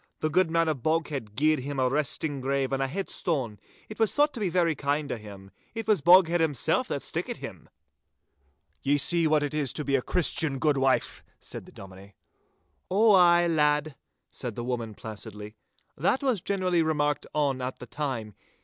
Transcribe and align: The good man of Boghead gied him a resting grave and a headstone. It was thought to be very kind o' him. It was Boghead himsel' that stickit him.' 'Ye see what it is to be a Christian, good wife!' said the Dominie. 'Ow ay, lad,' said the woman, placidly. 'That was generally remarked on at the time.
The 0.21 0.31
good 0.31 0.49
man 0.49 0.67
of 0.67 0.77
Boghead 0.81 1.35
gied 1.35 1.59
him 1.59 1.79
a 1.79 1.87
resting 1.87 2.41
grave 2.41 2.73
and 2.73 2.81
a 2.81 2.87
headstone. 2.87 3.59
It 3.87 3.99
was 3.99 4.15
thought 4.15 4.33
to 4.33 4.39
be 4.39 4.49
very 4.49 4.73
kind 4.73 5.11
o' 5.11 5.15
him. 5.17 5.51
It 5.75 5.85
was 5.87 6.01
Boghead 6.01 6.39
himsel' 6.39 6.81
that 6.85 7.03
stickit 7.03 7.37
him.' 7.37 7.69
'Ye 8.81 8.97
see 8.97 9.27
what 9.27 9.43
it 9.43 9.53
is 9.53 9.73
to 9.73 9.85
be 9.85 9.95
a 9.95 10.01
Christian, 10.01 10.57
good 10.57 10.79
wife!' 10.79 11.23
said 11.39 11.67
the 11.67 11.71
Dominie. 11.71 12.15
'Ow 12.89 13.11
ay, 13.11 13.45
lad,' 13.47 13.95
said 14.31 14.55
the 14.55 14.63
woman, 14.63 14.95
placidly. 14.95 15.55
'That 15.95 16.23
was 16.23 16.41
generally 16.41 16.81
remarked 16.81 17.27
on 17.35 17.61
at 17.61 17.77
the 17.77 17.85
time. 17.85 18.33